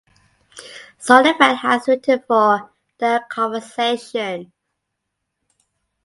[0.99, 4.51] Zondervan has written for "The Conversation".